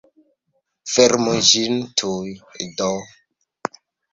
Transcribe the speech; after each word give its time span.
Fermu 0.93 1.35
ĝin 1.49 1.77
tuj, 2.03 2.33
do! 2.81 2.89